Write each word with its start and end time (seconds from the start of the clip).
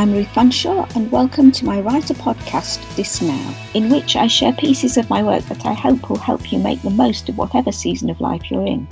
I'm 0.00 0.14
Ruth 0.14 0.28
Fanshaw, 0.28 0.96
and 0.96 1.12
welcome 1.12 1.52
to 1.52 1.66
my 1.66 1.82
writer 1.82 2.14
podcast, 2.14 2.80
This 2.96 3.20
Now, 3.20 3.54
in 3.74 3.90
which 3.90 4.16
I 4.16 4.28
share 4.28 4.54
pieces 4.54 4.96
of 4.96 5.10
my 5.10 5.22
work 5.22 5.44
that 5.44 5.66
I 5.66 5.74
hope 5.74 6.08
will 6.08 6.16
help 6.16 6.50
you 6.50 6.58
make 6.58 6.80
the 6.80 6.88
most 6.88 7.28
of 7.28 7.36
whatever 7.36 7.70
season 7.70 8.08
of 8.08 8.18
life 8.18 8.50
you're 8.50 8.64
in. 8.64 8.88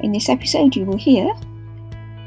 In 0.00 0.10
this 0.10 0.30
episode, 0.30 0.74
you 0.74 0.86
will 0.86 0.96
hear 0.96 1.34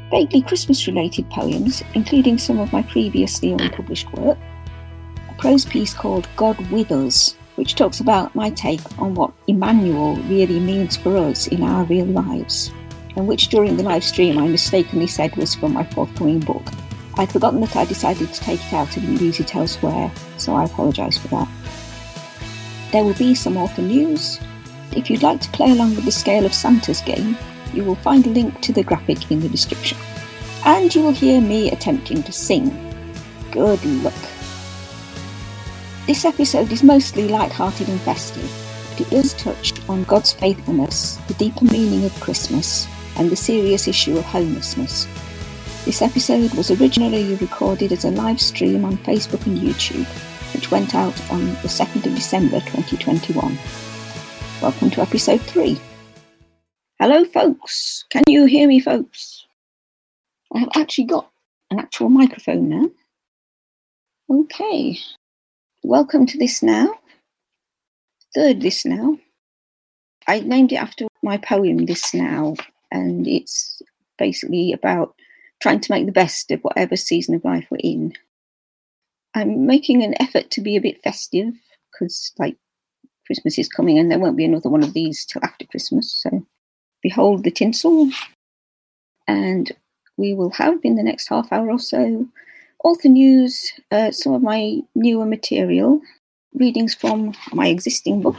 vaguely 0.08 0.40
Christmas 0.40 0.86
related 0.86 1.28
poems, 1.28 1.82
including 1.94 2.38
some 2.38 2.60
of 2.60 2.72
my 2.72 2.82
previously 2.82 3.50
unpublished 3.50 4.12
work, 4.12 4.38
a 5.28 5.34
prose 5.36 5.64
piece 5.64 5.92
called 5.92 6.28
God 6.36 6.56
with 6.70 6.92
Us, 6.92 7.34
which 7.56 7.74
talks 7.74 7.98
about 7.98 8.36
my 8.36 8.50
take 8.50 9.00
on 9.00 9.16
what 9.16 9.32
Emmanuel 9.48 10.14
really 10.28 10.60
means 10.60 10.96
for 10.96 11.16
us 11.16 11.48
in 11.48 11.64
our 11.64 11.82
real 11.86 12.06
lives, 12.06 12.70
and 13.16 13.26
which 13.26 13.48
during 13.48 13.76
the 13.76 13.82
live 13.82 14.04
stream 14.04 14.38
I 14.38 14.46
mistakenly 14.46 15.08
said 15.08 15.34
was 15.34 15.56
from 15.56 15.72
my 15.72 15.82
forthcoming 15.86 16.38
book. 16.38 16.62
I'd 17.18 17.32
forgotten 17.32 17.60
that 17.60 17.76
I 17.76 17.84
decided 17.86 18.32
to 18.32 18.40
take 18.40 18.60
it 18.66 18.72
out 18.72 18.96
and 18.96 19.20
use 19.20 19.40
it 19.40 19.56
elsewhere, 19.56 20.12
so 20.36 20.54
I 20.54 20.64
apologise 20.64 21.16
for 21.16 21.28
that. 21.28 21.48
There 22.92 23.04
will 23.04 23.14
be 23.14 23.34
some 23.34 23.56
author 23.56 23.82
news. 23.82 24.38
If 24.92 25.10
you'd 25.10 25.22
like 25.22 25.40
to 25.40 25.50
play 25.50 25.72
along 25.72 25.96
with 25.96 26.04
the 26.04 26.12
scale 26.12 26.44
of 26.44 26.54
Santa's 26.54 27.00
game, 27.00 27.36
you 27.72 27.84
will 27.84 27.96
find 27.96 28.26
a 28.26 28.30
link 28.30 28.60
to 28.62 28.72
the 28.72 28.82
graphic 28.82 29.30
in 29.30 29.40
the 29.40 29.48
description. 29.48 29.98
And 30.64 30.94
you 30.94 31.02
will 31.02 31.12
hear 31.12 31.40
me 31.40 31.70
attempting 31.70 32.22
to 32.22 32.32
sing. 32.32 32.70
Good 33.50 33.84
luck. 33.84 34.14
This 36.06 36.24
episode 36.24 36.70
is 36.70 36.82
mostly 36.82 37.28
light-hearted 37.28 37.88
and 37.88 38.00
festive, 38.02 38.50
but 38.90 39.00
it 39.00 39.10
does 39.10 39.34
touch 39.34 39.72
on 39.88 40.04
God's 40.04 40.32
faithfulness, 40.32 41.16
the 41.28 41.34
deeper 41.34 41.64
meaning 41.64 42.04
of 42.04 42.20
Christmas, 42.20 42.86
and 43.16 43.30
the 43.30 43.36
serious 43.36 43.88
issue 43.88 44.18
of 44.18 44.24
homelessness. 44.24 45.08
This 45.86 46.02
episode 46.02 46.52
was 46.54 46.72
originally 46.72 47.36
recorded 47.36 47.92
as 47.92 48.04
a 48.04 48.10
live 48.10 48.40
stream 48.40 48.84
on 48.84 48.98
Facebook 48.98 49.46
and 49.46 49.56
YouTube, 49.56 50.04
which 50.52 50.72
went 50.72 50.96
out 50.96 51.14
on 51.30 51.46
the 51.46 51.68
2nd 51.68 52.04
of 52.06 52.14
December 52.16 52.58
2021. 52.58 53.56
Welcome 54.60 54.90
to 54.90 55.00
episode 55.00 55.40
3. 55.42 55.78
Hello, 56.98 57.24
folks. 57.24 58.04
Can 58.10 58.24
you 58.28 58.46
hear 58.46 58.66
me, 58.66 58.80
folks? 58.80 59.46
I 60.52 60.58
have 60.58 60.70
actually 60.74 61.04
got 61.04 61.30
an 61.70 61.78
actual 61.78 62.08
microphone 62.08 62.68
now. 62.68 62.90
Okay. 64.28 64.98
Welcome 65.84 66.26
to 66.26 66.36
This 66.36 66.64
Now. 66.64 66.98
Third 68.34 68.60
This 68.60 68.84
Now. 68.84 69.18
I 70.26 70.40
named 70.40 70.72
it 70.72 70.82
after 70.82 71.06
my 71.22 71.36
poem, 71.36 71.86
This 71.86 72.12
Now, 72.12 72.56
and 72.90 73.28
it's 73.28 73.80
basically 74.18 74.72
about 74.72 75.14
trying 75.60 75.80
to 75.80 75.92
make 75.92 76.06
the 76.06 76.12
best 76.12 76.50
of 76.50 76.60
whatever 76.60 76.96
season 76.96 77.34
of 77.34 77.44
life 77.44 77.66
we're 77.70 77.78
in. 77.80 78.12
I'm 79.34 79.66
making 79.66 80.02
an 80.02 80.14
effort 80.20 80.50
to 80.52 80.60
be 80.60 80.76
a 80.76 80.80
bit 80.80 81.02
festive 81.02 81.54
because, 81.92 82.32
like, 82.38 82.56
Christmas 83.26 83.58
is 83.58 83.68
coming 83.68 83.98
and 83.98 84.10
there 84.10 84.18
won't 84.18 84.36
be 84.36 84.44
another 84.44 84.70
one 84.70 84.82
of 84.82 84.94
these 84.94 85.24
till 85.24 85.44
after 85.44 85.66
Christmas. 85.66 86.10
So, 86.22 86.46
behold 87.02 87.44
the 87.44 87.50
tinsel. 87.50 88.10
And 89.28 89.72
we 90.16 90.32
will 90.34 90.50
have 90.50 90.78
in 90.84 90.96
the 90.96 91.02
next 91.02 91.28
half 91.28 91.52
hour 91.52 91.70
or 91.70 91.78
so 91.78 92.26
author 92.86 93.08
news, 93.08 93.72
uh, 93.90 94.12
some 94.12 94.32
of 94.32 94.42
my 94.42 94.80
newer 94.94 95.26
material, 95.26 96.00
readings 96.54 96.94
from 96.94 97.34
my 97.52 97.66
existing 97.66 98.22
book, 98.22 98.36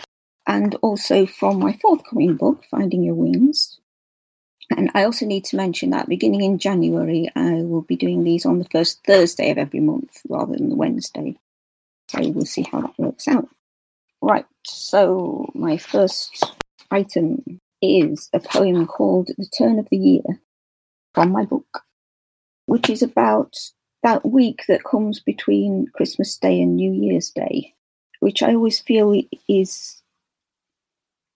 and 0.48 0.76
also 0.76 1.26
from 1.26 1.60
my 1.60 1.78
forthcoming 1.82 2.36
book, 2.36 2.64
Finding 2.72 3.04
Your 3.04 3.16
Wings. 3.16 3.80
And 4.76 4.92
I 4.94 5.04
also 5.04 5.26
need 5.26 5.46
to 5.46 5.56
mention 5.56 5.92
that 5.92 6.10
beginning 6.10 6.44
in 6.44 6.60
January, 6.60 7.30
I 7.36 7.62
will 7.62 7.84
be 7.84 7.96
doing 7.96 8.24
these 8.24 8.46
on 8.46 8.60
the 8.60 8.66
first 8.66 9.04
Thursday 9.06 9.50
of 9.50 9.58
every 9.58 9.80
month 9.80 10.22
rather 10.28 10.56
than 10.56 10.70
the 10.70 10.76
Wednesday. 10.76 11.38
So 12.10 12.30
we'll 12.30 12.46
see 12.46 12.64
how 12.64 12.82
that 12.82 12.98
works 12.98 13.28
out. 13.28 13.48
Right, 14.22 14.46
so 14.66 15.50
my 15.54 15.78
first 15.78 16.56
item 16.92 17.62
is 17.82 18.30
a 18.34 18.40
poem 18.40 18.88
called 18.88 19.30
The 19.38 19.46
Turn 19.46 19.80
of 19.80 19.88
the 19.90 19.98
Year 19.98 20.42
from 21.14 21.32
my 21.32 21.46
book, 21.46 21.84
which 22.66 22.90
is 22.90 23.02
about 23.02 23.56
that 24.04 24.26
week 24.26 24.64
that 24.68 24.84
comes 24.84 25.20
between 25.20 25.88
Christmas 25.94 26.38
Day 26.38 26.62
and 26.62 26.76
New 26.76 26.92
Year's 26.92 27.30
Day, 27.30 27.76
which 28.20 28.42
I 28.42 28.54
always 28.54 28.80
feel 28.80 29.22
is 29.48 30.02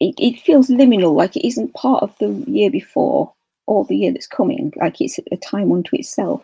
it, 0.02 0.16
it 0.18 0.42
feels 0.42 0.68
liminal, 0.68 1.14
like 1.14 1.38
it 1.38 1.48
isn't 1.48 1.76
part 1.76 2.02
of 2.02 2.14
the 2.20 2.30
year 2.52 2.72
before 2.72 3.32
or 3.68 3.86
the 3.86 3.96
year 3.96 4.12
that's 4.12 4.26
coming, 4.26 4.74
like 4.76 5.00
it's 5.00 5.20
a 5.32 5.38
time 5.38 5.72
unto 5.72 5.96
itself. 5.96 6.44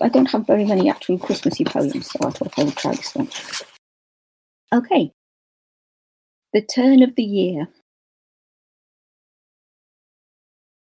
I 0.00 0.08
don't 0.08 0.30
have 0.30 0.46
very 0.46 0.64
many 0.64 0.88
actual 0.88 1.18
Christmassy 1.18 1.64
poems, 1.64 2.08
so 2.08 2.20
I 2.24 2.30
thought 2.30 2.56
I 2.56 2.62
would 2.62 2.76
try 2.76 2.94
this 2.94 3.12
one. 3.14 3.28
Okay. 4.72 5.12
The 6.52 6.62
turn 6.62 7.02
of 7.02 7.16
the 7.16 7.24
year. 7.24 7.66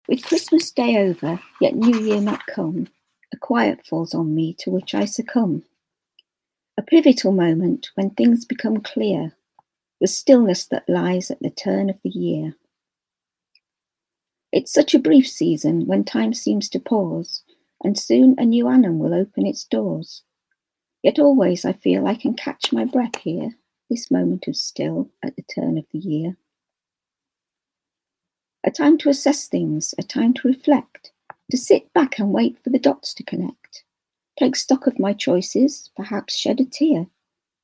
With 0.09 0.23
Christmas 0.23 0.69
Day 0.69 0.97
over, 0.97 1.39
yet 1.61 1.75
New 1.75 1.97
Year 1.97 2.19
not 2.19 2.45
come, 2.45 2.89
a 3.33 3.37
quiet 3.37 3.85
falls 3.85 4.13
on 4.13 4.35
me 4.35 4.53
to 4.59 4.69
which 4.69 4.93
I 4.93 5.05
succumb. 5.05 5.63
A 6.77 6.81
pivotal 6.81 7.31
moment 7.31 7.89
when 7.95 8.09
things 8.09 8.43
become 8.43 8.81
clear, 8.81 9.33
the 10.01 10.07
stillness 10.07 10.65
that 10.65 10.89
lies 10.89 11.29
at 11.29 11.39
the 11.41 11.51
turn 11.51 11.87
of 11.89 11.95
the 12.03 12.09
year. 12.09 12.55
It's 14.51 14.73
such 14.73 14.95
a 14.95 14.99
brief 14.99 15.27
season 15.27 15.85
when 15.85 16.03
time 16.03 16.33
seems 16.33 16.67
to 16.69 16.79
pause, 16.79 17.43
and 17.83 17.97
soon 17.97 18.35
a 18.37 18.45
new 18.45 18.67
annum 18.67 18.97
will 18.97 19.13
open 19.13 19.45
its 19.45 19.63
doors. 19.63 20.23
Yet 21.03 21.19
always 21.19 21.63
I 21.65 21.73
feel 21.73 22.07
I 22.07 22.15
can 22.15 22.33
catch 22.33 22.73
my 22.73 22.83
breath 22.83 23.17
here, 23.17 23.51
this 23.89 24.09
moment 24.09 24.47
of 24.47 24.55
still 24.55 25.09
at 25.23 25.35
the 25.35 25.43
turn 25.43 25.77
of 25.77 25.85
the 25.93 25.99
year. 25.99 26.35
A 28.63 28.71
time 28.71 28.97
to 28.99 29.09
assess 29.09 29.47
things, 29.47 29.93
a 29.97 30.03
time 30.03 30.33
to 30.35 30.47
reflect, 30.47 31.11
to 31.51 31.57
sit 31.57 31.93
back 31.93 32.17
and 32.17 32.31
wait 32.31 32.57
for 32.63 32.71
the 32.71 32.79
dots 32.79 33.13
to 33.15 33.23
connect. 33.23 33.83
Take 34.37 34.55
stock 34.55 34.87
of 34.87 34.99
my 34.99 35.13
choices, 35.13 35.91
perhaps 35.95 36.35
shed 36.35 36.59
a 36.59 36.65
tear, 36.65 37.07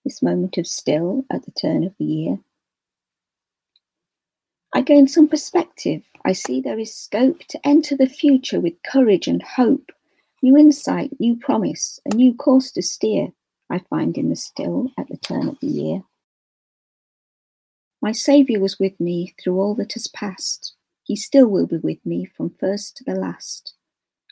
this 0.07 0.21
moment 0.21 0.57
of 0.57 0.65
still 0.65 1.25
at 1.29 1.43
the 1.43 1.51
turn 1.51 1.83
of 1.83 1.93
the 1.99 2.05
year. 2.05 2.39
I 4.73 4.81
gain 4.81 5.07
some 5.07 5.27
perspective. 5.27 6.01
I 6.23 6.31
see 6.31 6.61
there 6.61 6.79
is 6.79 6.95
scope 6.95 7.43
to 7.49 7.59
enter 7.67 7.97
the 7.97 8.07
future 8.07 8.61
with 8.61 8.81
courage 8.89 9.27
and 9.27 9.43
hope, 9.43 9.91
new 10.41 10.55
insight, 10.55 11.19
new 11.19 11.35
promise, 11.35 11.99
a 12.05 12.15
new 12.15 12.33
course 12.33 12.71
to 12.71 12.81
steer, 12.81 13.33
I 13.69 13.79
find 13.79 14.17
in 14.17 14.29
the 14.29 14.37
still 14.37 14.91
at 14.97 15.09
the 15.09 15.17
turn 15.17 15.49
of 15.49 15.59
the 15.59 15.67
year. 15.67 16.03
My 18.01 18.13
Saviour 18.13 18.61
was 18.61 18.79
with 18.79 18.97
me 18.99 19.35
through 19.41 19.59
all 19.59 19.75
that 19.75 19.93
has 19.93 20.07
passed. 20.07 20.73
He 21.03 21.17
still 21.17 21.47
will 21.47 21.67
be 21.67 21.77
with 21.77 22.05
me 22.05 22.25
from 22.25 22.51
first 22.59 22.95
to 22.97 23.03
the 23.03 23.15
last. 23.15 23.73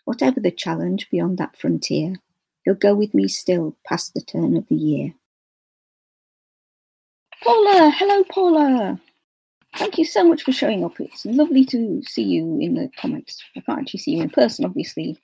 Whatever 0.05 0.39
the 0.39 0.51
challenge 0.51 1.09
beyond 1.09 1.37
that 1.39 1.57
frontier, 1.57 2.15
he'll 2.63 2.75
go 2.75 2.95
with 2.95 3.13
me 3.13 3.27
still 3.27 3.75
past 3.85 4.13
the 4.13 4.21
turn 4.21 4.55
of 4.55 4.67
the 4.69 4.75
year. 4.75 5.15
Paula, 7.45 7.91
hello, 7.95 8.23
Paula. 8.23 8.99
Thank 9.77 9.99
you 9.99 10.05
so 10.05 10.23
much 10.23 10.41
for 10.41 10.51
showing 10.51 10.83
up. 10.83 10.99
It's 10.99 11.27
lovely 11.27 11.63
to 11.65 12.01
see 12.01 12.23
you 12.23 12.57
in 12.59 12.73
the 12.73 12.89
comments. 12.97 13.43
I 13.55 13.59
can't 13.59 13.81
actually 13.81 13.99
see 13.99 14.15
you 14.15 14.23
in 14.23 14.31
person, 14.31 14.65
obviously. 14.65 15.15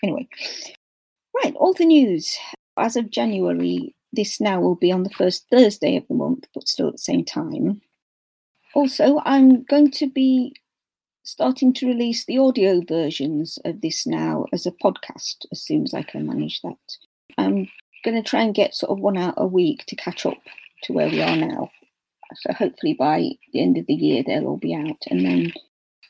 Anyway, 0.00 0.28
right, 1.34 1.52
all 1.56 1.74
the 1.74 1.84
news. 1.84 2.38
As 2.76 2.94
of 2.94 3.10
January, 3.10 3.92
this 4.12 4.40
now 4.40 4.60
will 4.60 4.76
be 4.76 4.92
on 4.92 5.02
the 5.02 5.10
first 5.10 5.48
Thursday 5.50 5.96
of 5.96 6.06
the 6.06 6.14
month, 6.14 6.46
but 6.54 6.68
still 6.68 6.86
at 6.86 6.92
the 6.92 6.98
same 6.98 7.24
time. 7.24 7.80
Also, 8.76 9.20
I'm 9.24 9.64
going 9.64 9.90
to 9.92 10.08
be 10.08 10.54
starting 11.24 11.72
to 11.72 11.88
release 11.88 12.24
the 12.24 12.38
audio 12.38 12.82
versions 12.86 13.58
of 13.64 13.80
this 13.80 14.06
now 14.06 14.46
as 14.52 14.64
a 14.64 14.70
podcast 14.70 15.44
as 15.50 15.60
soon 15.60 15.82
as 15.82 15.92
I 15.92 16.04
can 16.04 16.24
manage 16.24 16.62
that. 16.62 16.78
I'm 17.36 17.68
going 18.04 18.14
to 18.14 18.22
try 18.22 18.42
and 18.42 18.54
get 18.54 18.76
sort 18.76 18.92
of 18.92 19.00
one 19.00 19.16
out 19.16 19.34
a 19.36 19.46
week 19.46 19.86
to 19.86 19.96
catch 19.96 20.24
up 20.24 20.38
to 20.84 20.92
where 20.92 21.08
we 21.08 21.22
are 21.22 21.36
now. 21.36 21.70
So 22.36 22.52
hopefully 22.52 22.94
by 22.94 23.30
the 23.52 23.60
end 23.62 23.76
of 23.76 23.86
the 23.86 23.94
year 23.94 24.22
they'll 24.26 24.46
all 24.46 24.56
be 24.56 24.74
out, 24.74 25.02
and 25.10 25.24
then 25.24 25.52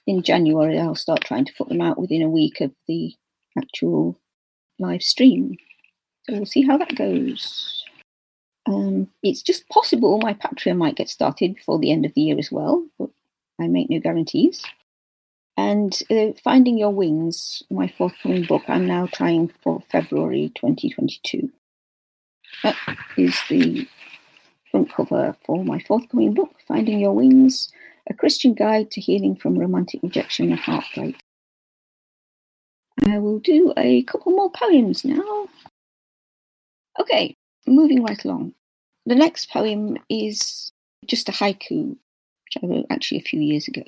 in 0.06 0.23
January 0.23 0.79
I'll 0.79 0.94
start 0.94 1.25
trying 1.25 1.44
to 1.47 1.55
put 1.56 1.69
them 1.69 1.81
out 1.81 1.99
within 1.99 2.23
a 2.23 2.31
week 2.31 2.61
of 2.61 2.73
the 2.87 3.15
actual 3.59 4.19
live 4.79 5.03
stream. 5.03 5.56
So 6.25 6.35
we'll 6.35 6.47
see 6.47 6.62
how 6.62 6.79
that 6.79 6.97
goes. 6.97 7.85
Um, 8.67 9.09
it's 9.23 9.43
just 9.43 9.69
possible 9.69 10.19
my 10.19 10.35
Patreon 10.35 10.79
might 10.79 10.97
get 10.97 11.11
started 11.11 11.55
before 11.55 11.79
the 11.79 11.93
end 11.93 12.06
of 12.06 12.15
the 12.15 12.23
year 12.23 12.38
as 12.38 12.50
well, 12.50 12.87
but 12.99 13.11
I 13.61 13.69
make 13.69 13.91
no 13.91 14.00
guarantees. 14.00 14.65
And 15.56 15.97
uh, 16.11 16.32
Finding 16.43 16.79
Your 16.79 16.91
Wings, 16.91 17.62
my 17.71 17.87
forthcoming 17.87 18.44
book, 18.44 18.62
I'm 18.67 18.87
now 18.87 19.06
trying 19.06 19.53
for 19.62 19.82
February 19.91 20.50
2022. 20.56 21.50
That 22.62 22.76
is 23.17 23.38
the 23.49 23.87
front 24.75 24.93
cover 24.93 25.37
for 25.44 25.65
my 25.65 25.79
forthcoming 25.79 26.35
book, 26.35 26.50
Finding 26.67 26.99
Your 26.99 27.12
Wings 27.12 27.71
A 28.11 28.15
Christian 28.15 28.55
Guide 28.55 28.91
to 28.91 29.00
Healing 29.00 29.37
from 29.37 29.56
Romantic 29.56 30.03
Rejection 30.03 30.50
and 30.50 30.59
Heartbreak. 30.59 31.17
I 33.06 33.19
will 33.19 33.38
do 33.38 33.73
a 33.76 34.03
couple 34.03 34.32
more 34.32 34.50
poems 34.50 35.05
now. 35.05 35.49
Okay, 36.99 37.37
moving 37.69 38.03
right 38.03 38.25
along. 38.25 38.55
The 39.06 39.15
next 39.15 39.49
poem 39.50 39.97
is 40.09 40.73
just 41.06 41.29
a 41.29 41.32
haiku, 41.32 41.91
which 41.91 42.56
I 42.61 42.67
wrote 42.67 42.87
actually 42.91 43.19
a 43.19 43.29
few 43.29 43.41
years 43.41 43.69
ago. 43.69 43.85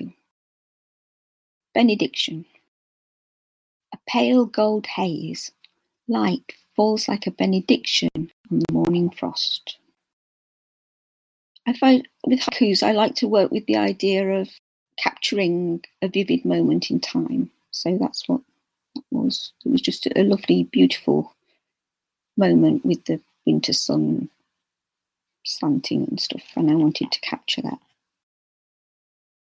Benediction. 1.73 2.45
A 3.93 3.97
pale 4.07 4.45
gold 4.45 4.87
haze, 4.87 5.51
light 6.07 6.53
falls 6.77 7.09
like 7.09 7.27
a 7.27 7.31
benediction 7.31 8.09
on 8.15 8.59
the 8.59 8.71
morning 8.71 9.09
frost. 9.09 9.79
I 11.67 11.73
find 11.73 12.07
with 12.25 12.39
haikus, 12.39 12.81
I 12.81 12.93
like 12.93 13.15
to 13.15 13.27
work 13.27 13.51
with 13.51 13.65
the 13.65 13.75
idea 13.75 14.25
of 14.39 14.49
capturing 14.97 15.83
a 16.01 16.07
vivid 16.07 16.45
moment 16.45 16.89
in 16.89 17.01
time. 17.01 17.51
So 17.71 17.97
that's 17.99 18.27
what 18.27 18.41
that 18.95 19.03
was. 19.11 19.51
It 19.65 19.71
was 19.73 19.81
just 19.81 20.07
a 20.07 20.23
lovely, 20.23 20.63
beautiful 20.63 21.35
moment 22.37 22.85
with 22.85 23.03
the 23.05 23.19
winter 23.45 23.73
sun 23.73 24.29
slanting 25.43 26.05
and 26.07 26.19
stuff, 26.19 26.43
and 26.55 26.71
I 26.71 26.75
wanted 26.75 27.11
to 27.11 27.21
capture 27.21 27.61
that. 27.61 27.79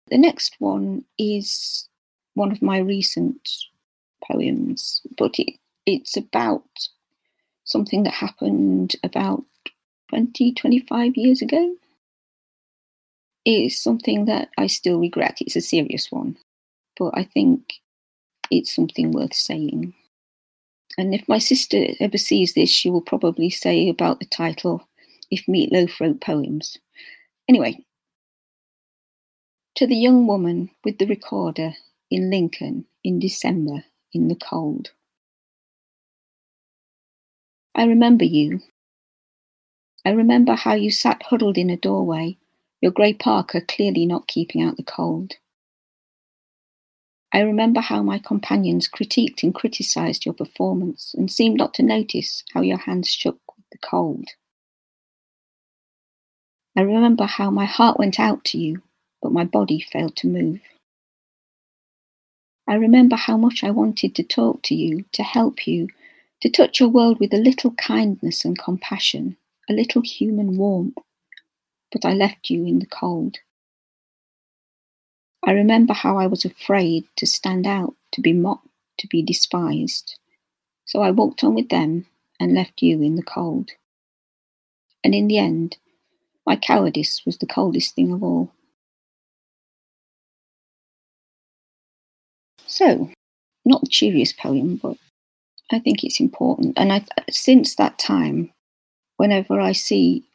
The 0.08 0.18
next 0.18 0.56
one 0.58 1.04
is 1.18 1.88
one 2.34 2.50
of 2.50 2.62
my 2.62 2.78
recent 2.78 3.48
poems, 4.24 5.02
but 5.16 5.38
it, 5.38 5.54
it's 5.86 6.16
about 6.16 6.88
something 7.64 8.02
that 8.04 8.14
happened 8.14 8.96
about 9.04 9.44
20, 10.10 10.52
25 10.54 11.16
years 11.16 11.42
ago. 11.42 11.74
It's 13.50 13.80
something 13.82 14.26
that 14.26 14.50
I 14.58 14.66
still 14.66 15.00
regret. 15.00 15.38
It's 15.40 15.56
a 15.56 15.62
serious 15.62 16.12
one, 16.12 16.36
but 16.98 17.12
I 17.14 17.24
think 17.24 17.80
it's 18.50 18.76
something 18.76 19.10
worth 19.10 19.32
saying. 19.32 19.94
And 20.98 21.14
if 21.14 21.26
my 21.26 21.38
sister 21.38 21.86
ever 21.98 22.18
sees 22.18 22.52
this, 22.52 22.68
she 22.68 22.90
will 22.90 23.00
probably 23.00 23.48
say 23.48 23.88
about 23.88 24.20
the 24.20 24.26
title, 24.26 24.86
If 25.30 25.46
Meatloaf 25.46 25.98
Wrote 25.98 26.20
Poems. 26.20 26.76
Anyway, 27.48 27.78
to 29.76 29.86
the 29.86 29.96
young 29.96 30.26
woman 30.26 30.68
with 30.84 30.98
the 30.98 31.06
recorder 31.06 31.72
in 32.10 32.30
Lincoln 32.30 32.84
in 33.02 33.18
December 33.18 33.82
in 34.12 34.28
the 34.28 34.36
cold. 34.36 34.90
I 37.74 37.84
remember 37.84 38.26
you. 38.26 38.60
I 40.04 40.10
remember 40.10 40.52
how 40.52 40.74
you 40.74 40.90
sat 40.90 41.22
huddled 41.22 41.56
in 41.56 41.70
a 41.70 41.78
doorway, 41.78 42.36
your 42.80 42.92
grey 42.92 43.12
parka 43.12 43.60
clearly 43.60 44.06
not 44.06 44.28
keeping 44.28 44.62
out 44.62 44.76
the 44.76 44.82
cold. 44.82 45.34
I 47.32 47.40
remember 47.40 47.80
how 47.80 48.02
my 48.02 48.18
companions 48.18 48.88
critiqued 48.88 49.42
and 49.42 49.54
criticised 49.54 50.24
your 50.24 50.34
performance 50.34 51.14
and 51.16 51.30
seemed 51.30 51.58
not 51.58 51.74
to 51.74 51.82
notice 51.82 52.42
how 52.54 52.62
your 52.62 52.78
hands 52.78 53.08
shook 53.08 53.38
with 53.56 53.66
the 53.70 53.78
cold. 53.78 54.28
I 56.76 56.82
remember 56.82 57.24
how 57.24 57.50
my 57.50 57.66
heart 57.66 57.98
went 57.98 58.18
out 58.18 58.44
to 58.46 58.58
you, 58.58 58.82
but 59.20 59.32
my 59.32 59.44
body 59.44 59.80
failed 59.80 60.16
to 60.16 60.28
move. 60.28 60.60
I 62.68 62.74
remember 62.74 63.16
how 63.16 63.36
much 63.36 63.64
I 63.64 63.70
wanted 63.70 64.14
to 64.14 64.22
talk 64.22 64.62
to 64.64 64.74
you, 64.74 65.04
to 65.12 65.22
help 65.22 65.66
you, 65.66 65.88
to 66.40 66.48
touch 66.48 66.80
your 66.80 66.88
world 66.88 67.18
with 67.18 67.34
a 67.34 67.38
little 67.38 67.72
kindness 67.72 68.44
and 68.44 68.58
compassion, 68.58 69.36
a 69.68 69.72
little 69.72 70.02
human 70.02 70.56
warmth, 70.56 70.96
but 71.92 72.04
I 72.04 72.12
left 72.12 72.50
you 72.50 72.64
in 72.64 72.78
the 72.78 72.86
cold. 72.86 73.38
I 75.44 75.52
remember 75.52 75.94
how 75.94 76.18
I 76.18 76.26
was 76.26 76.44
afraid 76.44 77.04
to 77.16 77.26
stand 77.26 77.66
out, 77.66 77.94
to 78.12 78.20
be 78.20 78.32
mocked, 78.32 78.68
to 78.98 79.06
be 79.06 79.22
despised. 79.22 80.18
So 80.84 81.00
I 81.02 81.10
walked 81.10 81.44
on 81.44 81.54
with 81.54 81.68
them 81.68 82.06
and 82.40 82.54
left 82.54 82.82
you 82.82 83.02
in 83.02 83.16
the 83.16 83.22
cold. 83.22 83.70
And 85.04 85.14
in 85.14 85.28
the 85.28 85.38
end, 85.38 85.76
my 86.46 86.56
cowardice 86.56 87.22
was 87.24 87.38
the 87.38 87.46
coldest 87.46 87.94
thing 87.94 88.12
of 88.12 88.22
all. 88.22 88.52
So, 92.66 93.10
not 93.64 93.82
the 93.82 93.88
cheeriest 93.88 94.36
poem, 94.36 94.76
but 94.76 94.96
I 95.70 95.78
think 95.78 96.04
it's 96.04 96.20
important. 96.20 96.78
And 96.78 96.92
I, 96.92 97.04
since 97.30 97.74
that 97.76 97.98
time, 97.98 98.50
whenever 99.16 99.60
I 99.60 99.72
see 99.72 100.27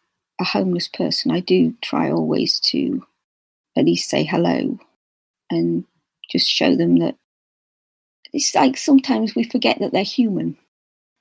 a 0.44 0.46
homeless 0.46 0.88
person, 0.88 1.32
I 1.32 1.40
do 1.40 1.74
try 1.82 2.12
always 2.12 2.60
to 2.72 3.06
at 3.76 3.86
least 3.86 4.10
say 4.10 4.24
hello 4.24 4.78
and 5.50 5.86
just 6.30 6.48
show 6.48 6.76
them 6.76 6.98
that 6.98 7.16
it's 8.34 8.54
like 8.54 8.78
sometimes 8.78 9.36
we 9.36 9.44
forget 9.44 9.80
that 9.80 9.94
they're 9.94 10.04
human, 10.04 10.58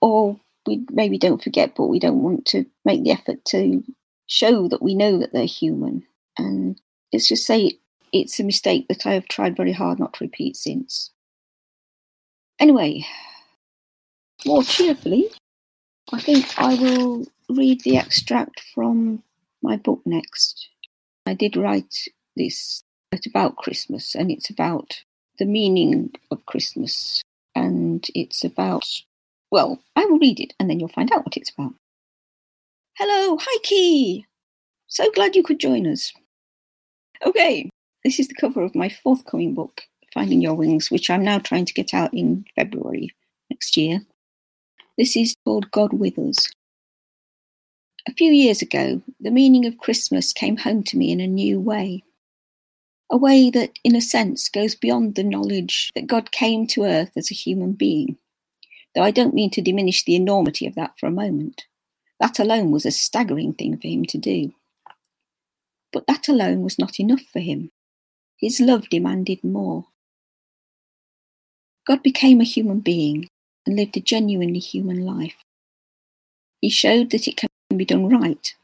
or 0.01 0.39
we 0.67 0.85
maybe 0.91 1.19
don't 1.19 1.43
forget, 1.43 1.75
but 1.77 1.87
we 1.87 1.99
don't 1.99 2.23
want 2.23 2.47
to 2.47 2.65
make 2.85 3.05
the 3.05 3.11
effort 3.11 3.45
to 3.47 3.85
show 4.27 4.67
that 4.69 4.83
we 4.83 4.95
know 4.95 5.19
that 5.19 5.33
they're 5.33 5.45
human. 5.45 6.05
And 6.39 6.81
let's 7.13 7.29
just 7.29 7.47
say 7.47 7.79
it's 8.13 8.41
a 8.41 8.45
mistake 8.45 8.89
that 8.89 9.07
I 9.07 9.13
have 9.13 9.29
tried 9.29 9.57
very 9.57 9.73
hard 9.73 10.01
not 10.01 10.15
to 10.15 10.25
repeat 10.25 10.57
since. 10.57 11.11
Anyway, 12.59 13.05
more 14.47 14.63
cheerfully, 14.63 15.31
I 16.13 16.21
think 16.21 16.47
I 16.59 16.75
will 16.75 17.27
read 17.49 17.83
the 17.83 17.97
extract 17.97 18.63
from 18.75 19.23
my 19.63 19.77
book 19.77 20.01
next. 20.05 20.69
I 21.27 21.35
did 21.35 21.57
write 21.57 21.95
this 22.37 22.83
it's 23.13 23.27
about 23.27 23.57
Christmas 23.57 24.15
and 24.15 24.31
it's 24.31 24.49
about 24.49 25.03
the 25.39 25.45
meaning 25.45 26.11
of 26.31 26.47
Christmas 26.47 27.23
and 27.55 28.07
it's 28.15 28.43
about, 28.43 28.87
well, 29.51 29.83
I 29.95 30.07
will 30.07 30.19
read 30.19 30.41
it 30.41 30.55
and 30.59 30.69
then 30.69 30.81
you'll 30.81 30.89
find 30.89 31.13
out 31.13 31.25
what 31.25 31.37
it's 31.37 31.51
about. 31.51 31.75
Hello, 32.97 33.39
Heike! 33.41 34.25
So 34.87 35.11
glad 35.13 35.37
you 35.37 35.43
could 35.43 35.61
join 35.61 35.87
us. 35.87 36.13
Okay, 37.25 37.69
this 38.05 38.19
is 38.19 38.29
the 38.29 38.35
cover 38.35 38.63
of 38.63 38.75
my 38.75 38.89
forthcoming 38.89 39.55
book, 39.55 39.83
Finding 40.13 40.41
Your 40.41 40.55
Wings, 40.55 40.91
which 40.91 41.11
I'm 41.11 41.25
now 41.25 41.39
trying 41.39 41.67
to 41.67 41.75
get 41.75 41.95
out 41.95 42.13
in 42.13 42.45
February 42.57 43.11
next 43.51 43.77
year. 43.77 44.01
This 44.99 45.17
is 45.17 45.37
called 45.45 45.71
God 45.71 45.93
with 45.93 46.19
Us. 46.19 46.51
A 48.09 48.13
few 48.13 48.33
years 48.33 48.63
ago, 48.63 49.03
the 49.21 49.31
meaning 49.31 49.65
of 49.67 49.79
Christmas 49.79 50.33
came 50.33 50.57
home 50.57 50.83
to 50.85 50.97
me 50.97 51.13
in 51.13 51.21
a 51.21 51.27
new 51.27 51.61
way 51.61 52.03
a 53.13 53.17
way 53.17 53.51
that, 53.51 53.79
in 53.85 53.95
a 53.95 54.01
sense, 54.01 54.49
goes 54.49 54.75
beyond 54.75 55.15
the 55.15 55.23
knowledge 55.23 55.91
that 55.95 56.07
God 56.07 56.33
came 56.33 56.67
to 56.69 56.85
earth 56.85 57.13
as 57.15 57.31
a 57.31 57.35
human 57.35 57.73
being. 57.73 58.17
Though 58.95 59.03
I 59.03 59.11
don't 59.11 59.35
mean 59.35 59.51
to 59.51 59.61
diminish 59.61 60.03
the 60.03 60.17
enormity 60.17 60.67
of 60.67 60.75
that 60.77 60.99
for 60.99 61.07
a 61.07 61.13
moment. 61.13 61.67
That 62.21 62.39
alone 62.39 62.71
was 62.71 62.87
a 62.87 62.91
staggering 62.91 63.53
thing 63.53 63.77
for 63.77 63.87
him 63.87 64.07
to 64.07 64.19
do. 64.19 64.53
But 65.93 66.07
that 66.07 66.27
alone 66.27 66.63
was 66.63 66.79
not 66.79 66.99
enough 66.99 67.21
for 67.31 67.41
him. 67.41 67.71
His 68.39 68.61
love 68.61 68.89
demanded 68.89 69.45
more. 69.45 69.85
God 71.87 72.03
became 72.03 72.41
a 72.41 72.45
human 72.45 72.81
being 72.81 73.29
and 73.67 73.77
lived 73.77 73.97
a 73.97 74.01
genuinely 74.01 74.59
human 74.59 75.05
life. 75.05 75.45
He 76.61 76.69
showed 76.69 77.11
that 77.11 77.29
it 77.29 77.37
can 77.37 77.49
be 77.77 77.85
done 77.85 78.09
right 78.09 78.55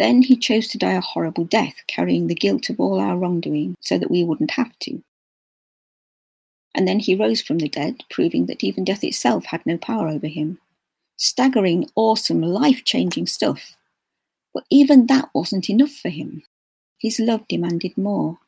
then 0.00 0.22
he 0.22 0.34
chose 0.34 0.66
to 0.68 0.78
die 0.78 0.94
a 0.94 1.00
horrible 1.02 1.44
death, 1.44 1.74
carrying 1.86 2.26
the 2.26 2.34
guilt 2.34 2.70
of 2.70 2.80
all 2.80 2.98
our 2.98 3.18
wrongdoing 3.18 3.76
so 3.80 3.98
that 3.98 4.10
we 4.10 4.24
wouldn't 4.24 4.52
have 4.52 4.72
to. 4.78 5.02
And 6.74 6.88
then 6.88 7.00
he 7.00 7.14
rose 7.14 7.42
from 7.42 7.58
the 7.58 7.68
dead, 7.68 8.04
proving 8.08 8.46
that 8.46 8.64
even 8.64 8.82
death 8.82 9.04
itself 9.04 9.44
had 9.44 9.66
no 9.66 9.76
power 9.76 10.08
over 10.08 10.26
him. 10.26 10.58
Staggering, 11.18 11.90
awesome, 11.96 12.40
life 12.40 12.82
changing 12.82 13.26
stuff. 13.26 13.76
But 14.54 14.64
even 14.70 15.04
that 15.08 15.28
wasn't 15.34 15.68
enough 15.68 15.92
for 15.92 16.08
him. 16.08 16.44
His 16.98 17.20
love 17.20 17.46
demanded 17.46 17.98
more. 17.98 18.38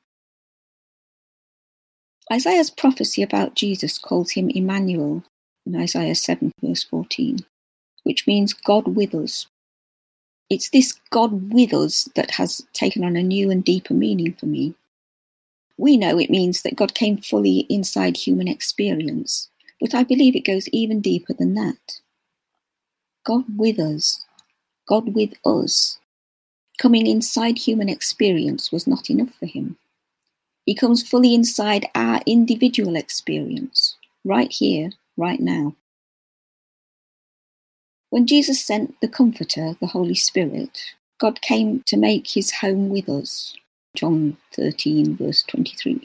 Isaiah's 2.30 2.70
prophecy 2.70 3.22
about 3.22 3.54
Jesus 3.54 3.98
calls 3.98 4.32
him 4.32 4.50
Emmanuel 4.50 5.24
in 5.66 5.76
Isaiah 5.76 6.14
7, 6.14 6.52
verse 6.62 6.84
14, 6.84 7.40
which 8.04 8.26
means 8.26 8.52
God 8.52 8.94
with 8.94 9.14
us, 9.14 9.46
it's 10.52 10.68
this 10.68 11.00
God 11.08 11.50
with 11.50 11.72
us 11.72 12.10
that 12.14 12.32
has 12.32 12.60
taken 12.74 13.04
on 13.04 13.16
a 13.16 13.22
new 13.22 13.50
and 13.50 13.64
deeper 13.64 13.94
meaning 13.94 14.34
for 14.34 14.44
me. 14.44 14.74
We 15.78 15.96
know 15.96 16.18
it 16.18 16.28
means 16.28 16.60
that 16.60 16.76
God 16.76 16.92
came 16.92 17.16
fully 17.16 17.60
inside 17.70 18.18
human 18.18 18.48
experience, 18.48 19.48
but 19.80 19.94
I 19.94 20.04
believe 20.04 20.36
it 20.36 20.44
goes 20.44 20.68
even 20.68 21.00
deeper 21.00 21.32
than 21.32 21.54
that. 21.54 22.00
God 23.24 23.44
with 23.56 23.78
us, 23.80 24.26
God 24.86 25.14
with 25.14 25.32
us, 25.42 25.98
coming 26.76 27.06
inside 27.06 27.56
human 27.56 27.88
experience 27.88 28.70
was 28.70 28.86
not 28.86 29.08
enough 29.08 29.32
for 29.40 29.46
him. 29.46 29.78
He 30.64 30.74
comes 30.74 31.06
fully 31.06 31.34
inside 31.34 31.86
our 31.94 32.20
individual 32.26 32.96
experience, 32.96 33.96
right 34.24 34.50
here, 34.50 34.90
right 35.16 35.40
now. 35.40 35.74
When 38.10 38.26
Jesus 38.26 38.64
sent 38.64 39.00
the 39.00 39.08
Comforter, 39.08 39.74
the 39.80 39.88
Holy 39.88 40.14
Spirit, 40.14 40.78
God 41.18 41.40
came 41.40 41.82
to 41.86 41.96
make 41.96 42.28
his 42.28 42.52
home 42.52 42.90
with 42.90 43.08
us. 43.08 43.56
John 43.94 44.36
13, 44.54 45.16
verse 45.16 45.42
23. 45.44 46.00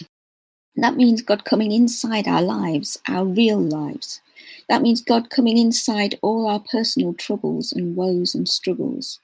That 0.77 0.95
means 0.95 1.21
God 1.21 1.43
coming 1.43 1.71
inside 1.71 2.27
our 2.27 2.41
lives, 2.41 2.97
our 3.07 3.25
real 3.25 3.59
lives. 3.59 4.21
That 4.69 4.81
means 4.81 5.01
God 5.01 5.29
coming 5.29 5.57
inside 5.57 6.19
all 6.21 6.47
our 6.47 6.59
personal 6.71 7.13
troubles 7.13 7.73
and 7.73 7.95
woes 7.95 8.35
and 8.35 8.47
struggles, 8.47 9.19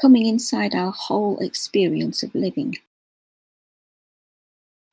coming 0.00 0.26
inside 0.26 0.74
our 0.74 0.92
whole 0.92 1.38
experience 1.38 2.22
of 2.22 2.34
living. 2.34 2.76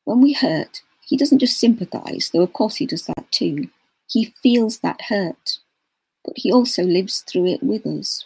When 0.10 0.22
we 0.22 0.34
hurt, 0.34 0.82
He 1.06 1.18
doesn't 1.18 1.38
just 1.38 1.60
sympathize, 1.60 2.32
though 2.34 2.42
of 2.42 2.52
course 2.52 2.78
He 2.78 2.88
does 2.88 3.06
that 3.06 3.32
too. 3.32 3.70
He 4.08 4.34
feels 4.42 4.80
that 4.80 5.02
hurt, 5.02 5.60
but 6.26 6.34
He 6.36 6.52
also 6.52 6.82
lives 6.82 7.20
through 7.20 7.46
it 7.46 7.62
with 7.62 7.86
us. 7.86 8.26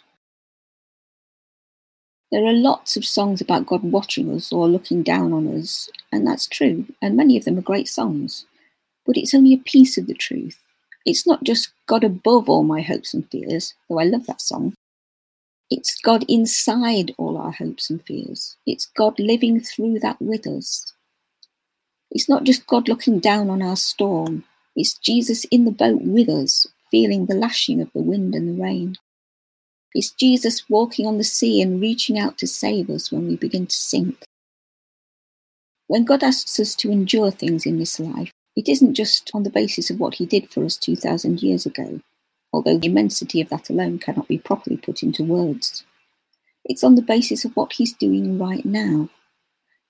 There 2.32 2.46
are 2.46 2.54
lots 2.54 2.96
of 2.96 3.04
songs 3.04 3.42
about 3.42 3.66
God 3.66 3.82
watching 3.82 4.34
us 4.34 4.50
or 4.50 4.66
looking 4.66 5.02
down 5.02 5.34
on 5.34 5.46
us, 5.46 5.90
and 6.10 6.26
that's 6.26 6.46
true, 6.46 6.86
and 7.02 7.18
many 7.18 7.36
of 7.36 7.44
them 7.44 7.58
are 7.58 7.70
great 7.70 7.88
songs. 7.88 8.46
But 9.04 9.18
it's 9.18 9.34
only 9.34 9.52
a 9.52 9.58
piece 9.58 9.98
of 9.98 10.06
the 10.06 10.14
truth. 10.14 10.58
It's 11.04 11.26
not 11.26 11.44
just 11.44 11.68
God 11.84 12.02
above 12.02 12.48
all 12.48 12.64
my 12.64 12.80
hopes 12.80 13.12
and 13.12 13.30
fears, 13.30 13.74
though 13.90 13.98
I 13.98 14.04
love 14.04 14.24
that 14.24 14.40
song. 14.40 14.72
It's 15.70 16.00
God 16.00 16.24
inside 16.30 17.14
all 17.18 17.36
our 17.36 17.52
hopes 17.52 17.90
and 17.90 18.02
fears. 18.06 18.56
It's 18.66 18.86
God 18.86 19.18
living 19.18 19.60
through 19.60 19.98
that 19.98 20.16
with 20.18 20.46
us. 20.46 20.93
It's 22.14 22.28
not 22.28 22.44
just 22.44 22.66
God 22.66 22.88
looking 22.88 23.18
down 23.18 23.50
on 23.50 23.60
our 23.60 23.76
storm, 23.76 24.44
it's 24.76 24.96
Jesus 24.96 25.44
in 25.46 25.64
the 25.64 25.72
boat 25.72 26.00
with 26.02 26.28
us, 26.28 26.66
feeling 26.90 27.26
the 27.26 27.34
lashing 27.34 27.80
of 27.80 27.92
the 27.92 28.02
wind 28.02 28.34
and 28.34 28.48
the 28.48 28.62
rain. 28.62 28.96
It's 29.94 30.10
Jesus 30.10 30.68
walking 30.68 31.06
on 31.06 31.18
the 31.18 31.24
sea 31.24 31.60
and 31.60 31.80
reaching 31.80 32.18
out 32.18 32.38
to 32.38 32.46
save 32.46 32.88
us 32.88 33.12
when 33.12 33.28
we 33.28 33.36
begin 33.36 33.66
to 33.66 33.74
sink. 33.74 34.24
When 35.86 36.04
God 36.04 36.24
asks 36.24 36.58
us 36.58 36.74
to 36.76 36.90
endure 36.90 37.30
things 37.30 37.66
in 37.66 37.78
this 37.78 38.00
life, 38.00 38.32
it 38.56 38.68
isn't 38.68 38.94
just 38.94 39.30
on 39.34 39.42
the 39.42 39.50
basis 39.50 39.90
of 39.90 40.00
what 40.00 40.14
He 40.14 40.26
did 40.26 40.50
for 40.50 40.64
us 40.64 40.76
2,000 40.76 41.42
years 41.42 41.66
ago, 41.66 42.00
although 42.52 42.78
the 42.78 42.86
immensity 42.86 43.40
of 43.40 43.50
that 43.50 43.68
alone 43.70 43.98
cannot 43.98 44.28
be 44.28 44.38
properly 44.38 44.76
put 44.76 45.02
into 45.02 45.24
words. 45.24 45.84
It's 46.64 46.84
on 46.84 46.94
the 46.94 47.02
basis 47.02 47.44
of 47.44 47.54
what 47.56 47.74
He's 47.74 47.92
doing 47.92 48.38
right 48.38 48.64
now. 48.64 49.10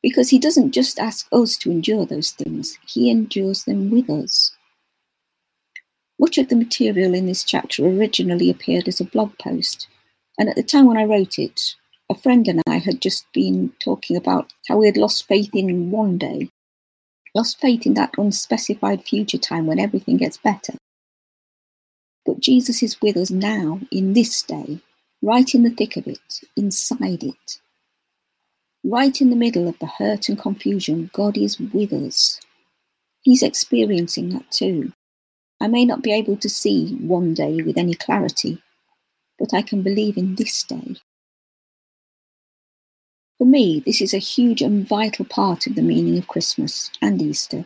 Because 0.05 0.29
He 0.29 0.39
doesn't 0.39 0.73
just 0.73 0.99
ask 0.99 1.27
us 1.33 1.57
to 1.57 1.71
endure 1.71 2.05
those 2.05 2.33
things, 2.33 2.79
He 2.87 3.11
endures 3.11 3.65
them 3.65 3.91
with 3.91 4.11
us. 4.11 4.55
Much 6.21 6.37
of 6.37 6.49
the 6.49 6.57
material 6.57 7.15
in 7.15 7.25
this 7.25 7.43
chapter 7.43 7.87
originally 7.87 8.51
appeared 8.51 8.87
as 8.87 9.01
a 9.01 9.07
blog 9.07 9.33
post, 9.39 9.89
and 10.39 10.51
at 10.51 10.57
the 10.57 10.63
time 10.63 10.85
when 10.85 10.99
I 10.99 11.05
wrote 11.05 11.39
it, 11.39 11.75
a 12.11 12.15
friend 12.15 12.47
and 12.47 12.61
I 12.67 12.77
had 12.77 13.01
just 13.01 13.25
been 13.33 13.73
talking 13.83 14.15
about 14.15 14.53
how 14.69 14.77
we 14.77 14.85
had 14.85 14.99
lost 14.99 15.27
faith 15.27 15.55
in 15.55 15.91
one 15.91 16.19
day, 16.19 16.51
lost 17.35 17.59
faith 17.59 17.87
in 17.87 17.95
that 17.95 18.13
unspecified 18.19 19.05
future 19.05 19.39
time 19.39 19.65
when 19.65 19.79
everything 19.79 20.19
gets 20.19 20.37
better. 20.37 20.75
But 22.27 22.41
Jesus 22.41 22.83
is 22.83 23.01
with 23.01 23.17
us 23.17 23.31
now, 23.31 23.81
in 23.91 24.13
this 24.13 24.43
day, 24.43 24.81
right 25.23 25.55
in 25.55 25.63
the 25.63 25.71
thick 25.71 25.97
of 25.97 26.07
it, 26.07 26.43
inside 26.59 27.23
it. 27.23 27.59
Right 28.87 29.19
in 29.19 29.31
the 29.31 29.37
middle 29.37 29.67
of 29.67 29.79
the 29.79 29.87
hurt 29.87 30.29
and 30.29 30.39
confusion, 30.39 31.11
God 31.15 31.39
is 31.39 31.59
with 31.59 31.91
us. 31.91 32.39
He's 33.23 33.43
experiencing 33.43 34.29
that 34.31 34.51
too. 34.51 34.93
I 35.59 35.69
may 35.69 35.87
not 35.87 36.03
be 36.03 36.13
able 36.13 36.37
to 36.37 36.51
see 36.51 36.95
one 36.97 37.33
day 37.33 37.63
with 37.63 37.79
any 37.79 37.95
clarity, 37.95 38.63
but 39.39 39.55
I 39.55 39.63
can 39.63 39.83
believe 39.83 40.19
in 40.19 40.35
this 40.35 40.63
day. 40.63 40.97
For 43.39 43.47
me, 43.47 43.83
this 43.85 44.03
is 44.03 44.13
a 44.13 44.19
huge 44.19 44.61
and 44.61 44.87
vital 44.87 45.25
part 45.25 45.67
of 45.67 45.77
the 45.77 45.83
meaning 45.83 46.19
of 46.19 46.29
Christmas 46.29 46.91
and 47.01 47.23
Easter 47.23 47.65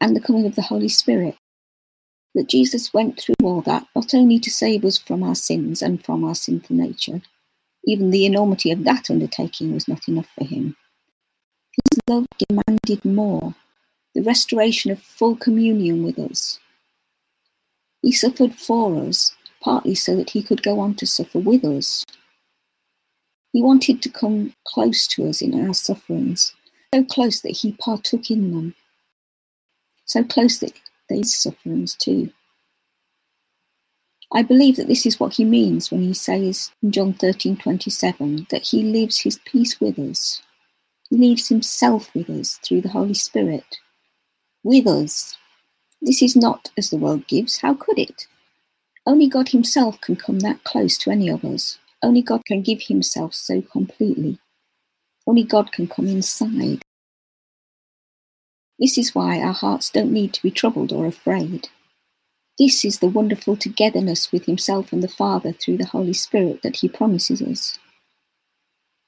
and 0.00 0.16
the 0.16 0.20
coming 0.20 0.46
of 0.46 0.54
the 0.54 0.62
Holy 0.62 0.88
Spirit. 0.88 1.36
That 2.34 2.48
Jesus 2.48 2.94
went 2.94 3.20
through 3.20 3.34
all 3.42 3.60
that 3.62 3.86
not 3.94 4.14
only 4.14 4.38
to 4.38 4.50
save 4.50 4.84
us 4.86 4.96
from 4.96 5.22
our 5.22 5.34
sins 5.34 5.82
and 5.82 6.02
from 6.02 6.24
our 6.24 6.34
sinful 6.34 6.76
nature, 6.76 7.20
even 7.88 8.10
the 8.10 8.26
enormity 8.26 8.70
of 8.70 8.84
that 8.84 9.10
undertaking 9.10 9.72
was 9.72 9.88
not 9.88 10.06
enough 10.08 10.28
for 10.38 10.44
him. 10.44 10.76
His 11.90 12.00
love 12.06 12.26
demanded 12.46 13.02
more 13.02 13.54
the 14.14 14.20
restoration 14.20 14.90
of 14.90 15.00
full 15.00 15.36
communion 15.36 16.04
with 16.04 16.18
us. 16.18 16.58
He 18.02 18.12
suffered 18.12 18.54
for 18.54 19.02
us 19.02 19.34
partly 19.62 19.94
so 19.94 20.14
that 20.16 20.30
he 20.30 20.42
could 20.42 20.62
go 20.62 20.78
on 20.80 20.96
to 20.96 21.06
suffer 21.06 21.38
with 21.38 21.64
us. 21.64 22.04
He 23.54 23.62
wanted 23.62 24.02
to 24.02 24.10
come 24.10 24.52
close 24.66 25.06
to 25.08 25.26
us 25.26 25.40
in 25.40 25.66
our 25.66 25.72
sufferings, 25.72 26.54
so 26.94 27.04
close 27.04 27.40
that 27.40 27.56
he 27.56 27.72
partook 27.72 28.30
in 28.30 28.52
them, 28.52 28.74
so 30.04 30.22
close 30.24 30.58
that 30.58 30.74
these 31.08 31.34
sufferings 31.34 31.94
too. 31.94 32.30
I 34.32 34.42
believe 34.42 34.76
that 34.76 34.88
this 34.88 35.06
is 35.06 35.18
what 35.18 35.34
he 35.34 35.44
means 35.44 35.90
when 35.90 36.02
he 36.02 36.12
says 36.14 36.70
in 36.82 36.92
John 36.92 37.14
13:27 37.14 38.48
that 38.50 38.66
he 38.66 38.82
leaves 38.82 39.20
his 39.20 39.38
peace 39.44 39.80
with 39.80 39.98
us. 39.98 40.42
He 41.10 41.16
leaves 41.16 41.48
himself 41.48 42.14
with 42.14 42.28
us 42.28 42.58
through 42.62 42.82
the 42.82 42.90
Holy 42.90 43.14
Spirit. 43.14 43.78
With 44.62 44.86
us. 44.86 45.36
This 46.00 46.22
is 46.22 46.36
not 46.36 46.70
as 46.76 46.90
the 46.90 46.96
world 46.96 47.26
gives. 47.26 47.58
How 47.58 47.74
could 47.74 47.98
it? 47.98 48.26
Only 49.08 49.26
God 49.26 49.48
Himself 49.48 50.00
can 50.02 50.16
come 50.16 50.40
that 50.40 50.64
close 50.64 50.98
to 50.98 51.10
any 51.10 51.30
of 51.30 51.42
us. 51.42 51.78
Only 52.02 52.20
God 52.20 52.44
can 52.44 52.60
give 52.60 52.82
Himself 52.82 53.34
so 53.34 53.62
completely. 53.62 54.38
Only 55.26 55.44
God 55.44 55.72
can 55.72 55.88
come 55.88 56.06
inside. 56.06 56.82
This 58.78 58.98
is 58.98 59.14
why 59.14 59.40
our 59.40 59.54
hearts 59.54 59.88
don't 59.88 60.12
need 60.12 60.34
to 60.34 60.42
be 60.42 60.50
troubled 60.50 60.92
or 60.92 61.06
afraid. 61.06 61.68
This 62.58 62.84
is 62.84 62.98
the 62.98 63.06
wonderful 63.06 63.56
togetherness 63.56 64.32
with 64.32 64.46
Himself 64.46 64.92
and 64.92 65.00
the 65.00 65.08
Father 65.08 65.52
through 65.52 65.76
the 65.76 65.86
Holy 65.86 66.12
Spirit 66.12 66.62
that 66.62 66.76
He 66.76 66.88
promises 66.88 67.40
us. 67.40 67.78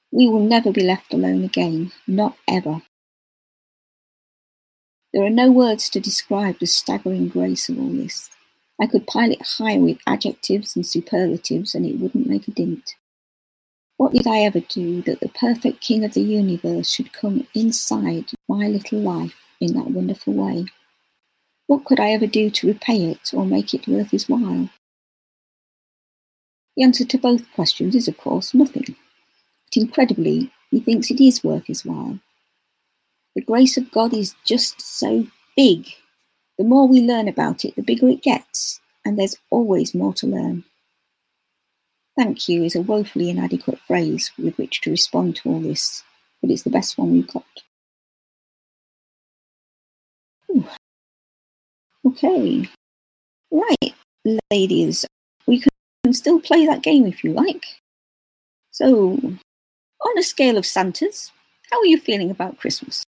We 0.09 0.27
will 0.29 0.43
never 0.43 0.71
be 0.71 0.83
left 0.83 1.13
alone 1.13 1.43
again, 1.43 1.91
not 2.07 2.37
ever. 2.47 2.81
There 5.13 5.25
are 5.25 5.29
no 5.29 5.51
words 5.51 5.89
to 5.89 5.99
describe 5.99 6.59
the 6.59 6.65
staggering 6.65 7.27
grace 7.27 7.67
of 7.67 7.77
all 7.77 7.89
this. 7.89 8.29
I 8.81 8.87
could 8.87 9.05
pile 9.05 9.31
it 9.31 9.41
high 9.41 9.77
with 9.77 9.99
adjectives 10.07 10.75
and 10.75 10.85
superlatives 10.85 11.75
and 11.75 11.85
it 11.85 11.99
wouldn't 11.99 12.27
make 12.27 12.47
a 12.47 12.51
dint. 12.51 12.95
What 13.97 14.13
did 14.13 14.25
I 14.25 14.39
ever 14.39 14.61
do 14.61 15.01
that 15.03 15.19
the 15.19 15.29
perfect 15.29 15.81
King 15.81 16.05
of 16.05 16.13
the 16.13 16.21
universe 16.21 16.89
should 16.89 17.11
come 17.11 17.45
inside 17.53 18.31
my 18.47 18.67
little 18.67 18.99
life 18.99 19.35
in 19.59 19.73
that 19.73 19.91
wonderful 19.91 20.33
way? 20.33 20.65
What 21.71 21.85
could 21.85 22.01
I 22.01 22.09
ever 22.09 22.27
do 22.27 22.49
to 22.49 22.67
repay 22.67 23.11
it 23.11 23.33
or 23.33 23.45
make 23.45 23.73
it 23.73 23.87
worth 23.87 24.11
his 24.11 24.27
while? 24.27 24.69
The 26.75 26.83
answer 26.83 27.05
to 27.05 27.17
both 27.17 27.49
questions 27.53 27.95
is, 27.95 28.09
of 28.09 28.17
course, 28.17 28.53
nothing. 28.53 28.97
But 29.67 29.81
incredibly, 29.81 30.51
he 30.69 30.81
thinks 30.81 31.09
it 31.09 31.21
is 31.21 31.45
worth 31.45 31.67
his 31.67 31.85
while. 31.85 32.19
The 33.35 33.41
grace 33.41 33.77
of 33.77 33.89
God 33.89 34.13
is 34.13 34.35
just 34.43 34.81
so 34.81 35.27
big 35.55 35.87
the 36.57 36.65
more 36.65 36.89
we 36.89 36.99
learn 36.99 37.29
about 37.29 37.63
it, 37.63 37.77
the 37.77 37.83
bigger 37.83 38.09
it 38.09 38.21
gets, 38.21 38.81
and 39.05 39.17
there's 39.17 39.37
always 39.49 39.95
more 39.95 40.13
to 40.15 40.27
learn. 40.27 40.65
Thank 42.17 42.49
you 42.49 42.65
is 42.65 42.75
a 42.75 42.81
woefully 42.81 43.29
inadequate 43.29 43.79
phrase 43.87 44.29
with 44.37 44.57
which 44.57 44.81
to 44.81 44.91
respond 44.91 45.37
to 45.37 45.49
all 45.49 45.61
this, 45.61 46.03
but 46.41 46.51
it's 46.51 46.63
the 46.63 46.69
best 46.69 46.97
one 46.97 47.13
we've 47.13 47.31
got. 47.31 47.45
Okay. 52.05 52.67
Right, 53.51 53.93
ladies, 54.51 55.05
we 55.45 55.59
can 56.03 56.13
still 56.13 56.39
play 56.39 56.65
that 56.65 56.83
game 56.83 57.05
if 57.05 57.23
you 57.23 57.33
like. 57.33 57.65
So, 58.71 59.19
on 60.01 60.17
a 60.17 60.23
scale 60.23 60.57
of 60.57 60.65
Santas, 60.65 61.31
how 61.71 61.79
are 61.79 61.85
you 61.85 61.99
feeling 61.99 62.31
about 62.31 62.59
Christmas? 62.59 63.03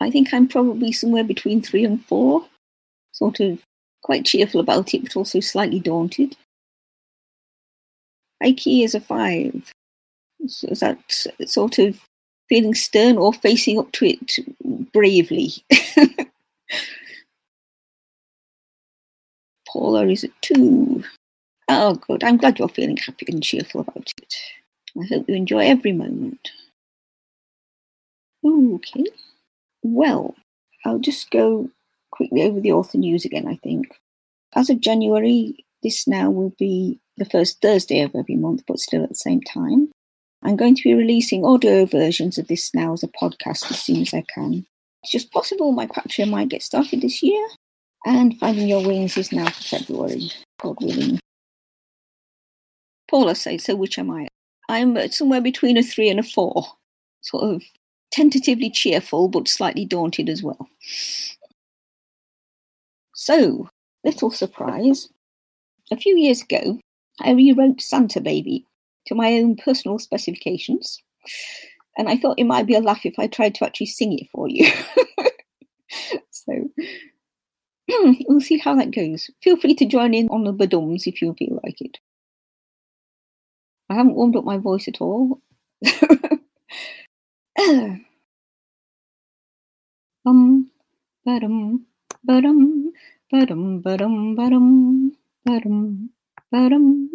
I 0.00 0.10
think 0.10 0.32
I'm 0.32 0.48
probably 0.48 0.92
somewhere 0.92 1.24
between 1.24 1.60
three 1.62 1.84
and 1.84 2.02
four, 2.04 2.46
sort 3.12 3.40
of 3.40 3.60
quite 4.02 4.24
cheerful 4.24 4.60
about 4.60 4.94
it, 4.94 5.02
but 5.02 5.16
also 5.16 5.40
slightly 5.40 5.78
daunted. 5.78 6.36
Ike 8.42 8.66
is 8.66 8.94
a 8.94 9.00
five. 9.00 9.70
So 10.46 10.68
is 10.68 10.80
that 10.80 10.98
sort 11.44 11.78
of 11.78 12.00
feeling 12.48 12.74
stern 12.74 13.18
or 13.18 13.34
facing 13.34 13.78
up 13.78 13.92
to 13.92 14.06
it 14.06 14.38
bravely? 14.92 15.52
Paula 19.68 20.08
is 20.08 20.24
a 20.24 20.28
two. 20.40 21.04
Oh, 21.68 21.94
good. 21.94 22.24
I'm 22.24 22.36
glad 22.36 22.58
you're 22.58 22.68
feeling 22.68 22.96
happy 22.96 23.26
and 23.28 23.42
cheerful 23.42 23.82
about 23.82 24.12
it. 24.20 24.34
I 25.00 25.06
hope 25.06 25.28
you 25.28 25.34
enjoy 25.36 25.60
every 25.60 25.92
moment. 25.92 26.50
Okay. 28.44 29.04
Well, 29.82 30.34
I'll 30.84 30.98
just 30.98 31.30
go 31.30 31.70
quickly 32.10 32.42
over 32.42 32.60
the 32.60 32.72
author 32.72 32.98
news 32.98 33.24
again, 33.24 33.46
I 33.46 33.56
think. 33.56 33.86
As 34.54 34.68
of 34.68 34.80
January, 34.80 35.64
this 35.82 36.08
now 36.08 36.30
will 36.30 36.52
be 36.58 36.98
the 37.16 37.24
first 37.24 37.60
Thursday 37.62 38.00
of 38.00 38.14
every 38.14 38.36
month, 38.36 38.64
but 38.66 38.80
still 38.80 39.04
at 39.04 39.10
the 39.10 39.14
same 39.14 39.40
time. 39.40 39.90
I'm 40.42 40.56
going 40.56 40.74
to 40.74 40.82
be 40.82 40.94
releasing 40.94 41.44
audio 41.44 41.84
versions 41.84 42.38
of 42.38 42.48
this 42.48 42.74
now 42.74 42.94
as 42.94 43.02
a 43.02 43.08
podcast 43.08 43.70
as 43.70 43.80
soon 43.80 44.02
as 44.02 44.14
I 44.14 44.24
can. 44.34 44.66
It's 45.02 45.12
just 45.12 45.32
possible 45.32 45.72
my 45.72 45.86
Patreon 45.86 46.30
might 46.30 46.48
get 46.48 46.62
started 46.62 47.00
this 47.00 47.22
year. 47.22 47.48
And 48.06 48.38
Finding 48.38 48.68
Your 48.68 48.86
Wings 48.86 49.16
is 49.16 49.32
now 49.32 49.48
for 49.50 49.62
February, 49.62 50.30
God 50.60 50.76
willing. 50.80 51.18
Paula 53.10 53.34
says, 53.34 53.64
so 53.64 53.76
which 53.76 53.98
am 53.98 54.10
I? 54.10 54.28
I'm 54.68 54.96
uh, 54.96 55.08
somewhere 55.08 55.40
between 55.40 55.76
a 55.76 55.82
three 55.82 56.08
and 56.08 56.20
a 56.20 56.22
four. 56.22 56.64
Sort 57.22 57.44
of 57.44 57.62
tentatively 58.10 58.70
cheerful, 58.70 59.28
but 59.28 59.48
slightly 59.48 59.84
daunted 59.84 60.28
as 60.28 60.42
well. 60.42 60.68
So, 63.14 63.68
little 64.04 64.30
surprise. 64.30 65.08
A 65.90 65.96
few 65.96 66.16
years 66.16 66.42
ago, 66.42 66.78
I 67.20 67.32
rewrote 67.32 67.80
Santa 67.82 68.20
Baby 68.20 68.64
to 69.06 69.14
my 69.14 69.32
own 69.34 69.56
personal 69.56 69.98
specifications, 69.98 71.02
and 72.00 72.08
I 72.08 72.16
thought 72.16 72.38
it 72.38 72.44
might 72.44 72.66
be 72.66 72.74
a 72.74 72.80
laugh 72.80 73.04
if 73.04 73.18
I 73.18 73.26
tried 73.26 73.54
to 73.56 73.66
actually 73.66 73.88
sing 73.88 74.18
it 74.18 74.26
for 74.32 74.48
you. 74.48 74.72
so, 76.30 76.70
we'll 78.26 78.40
see 78.40 78.56
how 78.56 78.74
that 78.76 78.90
goes. 78.90 79.28
Feel 79.42 79.58
free 79.58 79.74
to 79.74 79.84
join 79.84 80.14
in 80.14 80.26
on 80.30 80.44
the 80.44 80.52
badums 80.54 81.06
if 81.06 81.20
you 81.20 81.34
feel 81.38 81.60
like 81.62 81.78
it. 81.82 81.98
I 83.90 83.94
haven't 83.96 84.14
warmed 84.14 84.34
up 84.34 84.44
my 84.44 84.56
voice 84.56 84.88
at 84.88 85.02
all. 85.02 85.42
um, 90.24 90.70
ba-dum, 91.26 91.84
ba-dum, 92.24 92.92
ba-dum, 93.30 93.80
ba-dum, 93.82 94.34
ba-dum, 94.34 95.12
ba-dum, 95.44 96.10
ba-dum, 96.50 97.10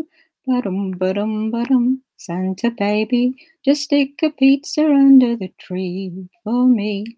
ba-dum, 0.47 0.91
ba-dum, 0.91 1.51
ba-dum. 1.51 2.01
Santa 2.17 2.71
baby, 2.71 3.35
just 3.63 3.83
stick 3.83 4.21
a 4.23 4.29
pizza 4.29 4.85
under 4.85 5.35
the 5.35 5.51
tree 5.59 6.29
for 6.43 6.67
me. 6.67 7.17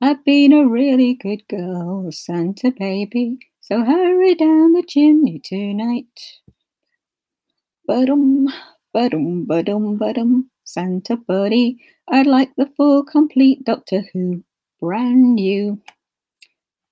I've 0.00 0.24
been 0.24 0.52
a 0.52 0.68
really 0.68 1.14
good 1.14 1.46
girl, 1.48 2.10
Santa 2.12 2.70
baby, 2.70 3.38
so 3.60 3.84
hurry 3.84 4.34
down 4.34 4.72
the 4.72 4.84
chimney 4.86 5.40
tonight. 5.42 6.40
Ba-dum, 7.86 8.48
ba-dum, 8.92 9.46
ba-dum, 9.46 9.96
ba-dum. 9.96 10.50
Santa 10.64 11.16
buddy, 11.16 11.78
I'd 12.08 12.26
like 12.26 12.50
the 12.56 12.70
full 12.76 13.02
complete 13.02 13.64
Doctor 13.64 14.02
Who, 14.12 14.44
brand 14.80 15.34
new. 15.34 15.80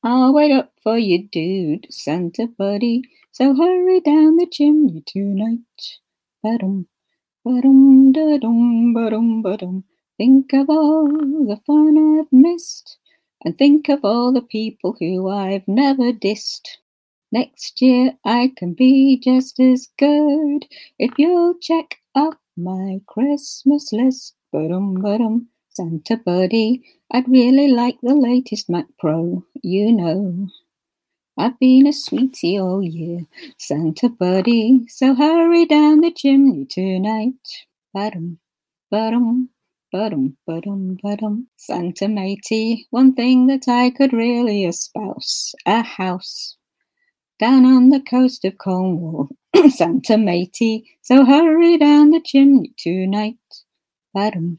I'll 0.07 0.33
wait 0.33 0.53
up 0.53 0.73
for 0.85 0.97
you, 0.97 1.27
dude, 1.27 1.89
Santa 1.91 2.47
buddy. 2.47 3.03
So 3.33 3.57
hurry 3.57 3.99
down 3.99 4.37
the 4.37 4.47
chimney 4.47 5.03
tonight. 5.05 5.99
Ba-dum, 6.45 6.87
ba-dum, 7.45 8.13
da-dum, 8.13 8.95
ba-dum, 8.95 9.43
ba-dum. 9.43 9.83
Think 10.17 10.53
of 10.53 10.71
all 10.71 11.09
the 11.09 11.61
fun 11.67 12.21
I've 12.21 12.33
missed, 12.33 12.99
and 13.45 13.59
think 13.59 13.89
of 13.89 14.05
all 14.05 14.33
the 14.33 14.43
people 14.43 14.95
who 14.97 15.29
I've 15.29 15.67
never 15.67 16.13
dissed. 16.13 16.69
Next 17.33 17.83
year 17.83 18.13
I 18.25 18.53
can 18.57 18.75
be 18.75 19.19
just 19.19 19.59
as 19.59 19.89
good 19.99 20.67
if 21.01 21.19
you'll 21.19 21.55
check 21.61 21.97
off 22.15 22.37
my 22.57 23.01
Christmas 23.09 23.93
list. 23.93 24.37
Ba-dum, 24.53 25.03
ba-dum. 25.03 25.49
Santa 25.71 26.17
Buddy, 26.17 26.85
I'd 27.13 27.29
really 27.29 27.69
like 27.69 27.99
the 28.03 28.15
latest 28.15 28.69
Mac 28.69 28.87
Pro, 28.99 29.45
you 29.63 29.93
know. 29.93 30.49
I've 31.39 31.59
been 31.61 31.87
a 31.87 31.93
sweetie 31.93 32.59
all 32.59 32.83
year, 32.83 33.27
Santa 33.59 34.09
Buddy, 34.09 34.87
so 34.89 35.15
hurry 35.15 35.67
down 35.67 36.01
the 36.01 36.11
chimney 36.11 36.67
tonight. 36.67 37.35
Ba-dum, 37.95 38.39
ba-dum, 38.91 39.51
ba-dum, 39.93 40.37
ba-dum, 40.47 40.99
ba-dum. 41.01 41.47
Santa 41.57 42.09
matey, 42.09 42.87
one 42.91 43.15
thing 43.15 43.47
that 43.47 43.69
I 43.69 43.91
could 43.91 44.13
really 44.13 44.65
espouse, 44.65 45.55
a 45.65 45.83
house 45.83 46.57
down 47.39 47.65
on 47.65 47.91
the 47.91 48.01
coast 48.01 48.45
of 48.45 48.59
Cornwall, 48.59 49.29
Santa 49.69 50.19
matey, 50.19 50.91
so 51.03 51.25
hurry 51.25 51.79
down 51.79 52.11
the 52.11 52.21
chimney 52.21 52.73
tonight. 52.77 53.37
Ba-dum, 54.13 54.59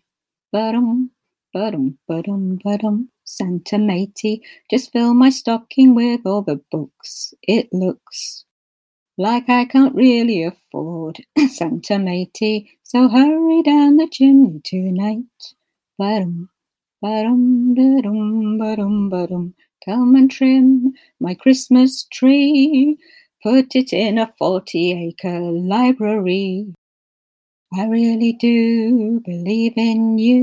ba-dum, 0.54 1.12
ba-dum, 1.58 1.98
ba-dum, 2.08 2.60
ba-dum. 2.64 3.10
Santa 3.24 3.80
matey, 3.80 4.44
just 4.70 4.92
fill 4.92 5.16
my 5.16 5.32
stocking 5.32 5.96
with 5.96 6.22
all 6.24 6.44
the 6.44 6.62
books. 6.72 7.34
It 7.42 7.68
looks 7.74 8.46
like 9.18 9.50
I 9.50 9.66
can't 9.66 9.96
really 9.96 10.44
afford 10.44 11.18
Santa 11.50 11.98
matey, 11.98 12.78
so 12.84 13.10
hurry 13.10 13.64
down 13.64 13.98
the 13.98 14.08
chimney 14.08 14.62
tonight. 14.64 15.56
Ba-dum, 15.98 16.50
ba-dum, 17.02 17.74
ba-dum, 17.74 18.58
ba-dum, 18.60 19.10
ba-dum. 19.10 19.56
Come 19.84 20.16
and 20.16 20.30
trim 20.30 20.94
my 21.20 21.34
Christmas 21.34 22.06
tree. 22.14 22.98
Put 23.42 23.76
it 23.76 23.94
in 23.94 24.20
a 24.20 24.32
40 24.38 25.08
acre 25.08 25.40
library. 25.40 26.76
I 27.74 27.86
really 27.88 28.32
do 28.34 29.20
believe 29.26 29.74
in 29.76 30.18
you. 30.18 30.42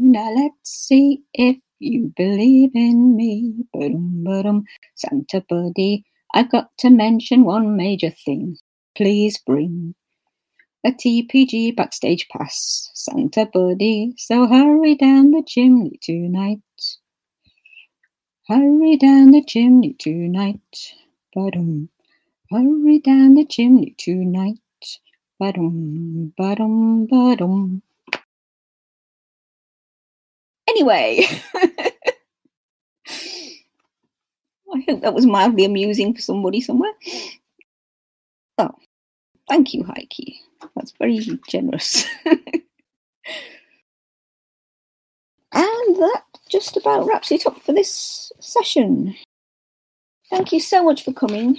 Now 0.00 0.32
let's 0.34 0.70
see 0.70 1.22
if 1.34 1.56
you 1.78 2.12
believe 2.16 2.70
in 2.74 3.16
me. 3.16 3.66
Ba-dum, 3.72 4.24
ba-dum. 4.24 4.64
Santa 4.94 5.42
Buddy, 5.46 6.04
I've 6.34 6.50
got 6.50 6.70
to 6.78 6.88
mention 6.88 7.44
one 7.44 7.76
major 7.76 8.10
thing. 8.10 8.56
Please 8.96 9.38
bring 9.46 9.94
a 10.86 10.90
TPG 10.90 11.76
backstage 11.76 12.28
pass, 12.28 12.90
Santa 12.94 13.44
Buddy. 13.44 14.14
So 14.16 14.46
hurry 14.46 14.94
down 14.94 15.32
the 15.32 15.42
chimney 15.46 15.98
tonight. 16.02 16.60
Hurry 18.48 18.96
down 18.96 19.32
the 19.32 19.44
chimney 19.44 19.96
tonight. 19.98 20.94
Ba-dum. 21.34 21.90
Hurry 22.50 23.00
down 23.00 23.34
the 23.34 23.44
chimney 23.44 23.94
tonight. 23.98 24.58
Ba-dum, 25.38 26.32
ba-dum, 26.36 27.06
ba-dum. 27.06 27.82
Anyway, 30.68 31.26
I 34.74 34.84
hope 34.88 35.02
that 35.02 35.14
was 35.14 35.26
mildly 35.26 35.64
amusing 35.64 36.14
for 36.14 36.20
somebody 36.20 36.60
somewhere. 36.60 36.92
Oh, 38.58 38.70
thank 39.48 39.74
you, 39.74 39.84
Heike. 39.84 40.36
That's 40.74 40.92
very 40.98 41.20
generous. 41.48 42.04
And 45.54 45.96
that 45.96 46.24
just 46.50 46.76
about 46.76 47.06
wraps 47.06 47.30
it 47.30 47.46
up 47.46 47.62
for 47.62 47.72
this 47.72 48.32
session. 48.40 49.14
Thank 50.28 50.52
you 50.52 50.58
so 50.58 50.82
much 50.82 51.04
for 51.04 51.12
coming. 51.12 51.58